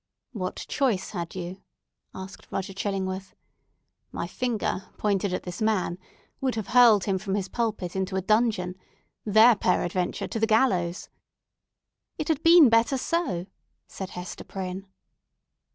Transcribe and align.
"What 0.31 0.65
choice 0.67 1.11
had 1.11 1.35
you?" 1.35 1.61
asked 2.15 2.47
Roger 2.49 2.73
Chillingworth. 2.73 3.35
"My 4.11 4.25
finger, 4.25 4.85
pointed 4.97 5.31
at 5.31 5.43
this 5.43 5.61
man, 5.61 5.99
would 6.39 6.55
have 6.55 6.69
hurled 6.69 7.03
him 7.03 7.19
from 7.19 7.35
his 7.35 7.47
pulpit 7.47 7.95
into 7.95 8.15
a 8.15 8.21
dungeon, 8.23 8.73
thence, 9.25 9.59
peradventure, 9.61 10.27
to 10.27 10.39
the 10.39 10.47
gallows!" 10.47 11.09
"It 12.17 12.29
had 12.29 12.41
been 12.41 12.67
better 12.67 12.97
so!" 12.97 13.45
said 13.87 14.09
Hester 14.09 14.43
Prynne. 14.43 14.87